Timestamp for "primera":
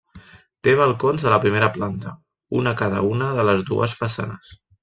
1.43-1.69